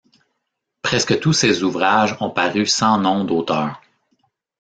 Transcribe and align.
Presque 0.81 1.19
tous 1.19 1.31
ses 1.33 1.61
ouvrages 1.61 2.17
ont 2.21 2.31
paru 2.31 2.65
sans 2.65 2.97
nom 2.97 3.23
d’auteur. 3.23 3.83